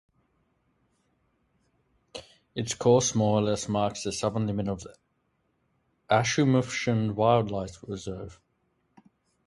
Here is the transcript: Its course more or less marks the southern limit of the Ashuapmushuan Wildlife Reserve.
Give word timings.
Its 2.55 2.73
course 2.73 3.13
more 3.13 3.37
or 3.37 3.41
less 3.43 3.69
marks 3.69 4.01
the 4.01 4.11
southern 4.11 4.47
limit 4.47 4.67
of 4.67 4.79
the 4.81 4.95
Ashuapmushuan 6.09 7.13
Wildlife 7.13 7.77
Reserve. 7.87 8.39